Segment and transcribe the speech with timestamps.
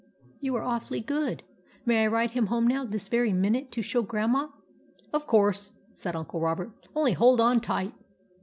[0.39, 1.43] You are awfully good.
[1.85, 4.47] May I ride him home now, this very minute, to show Grandma?""
[5.13, 7.93] Of course," said Uncle Robert" Only hold on tight."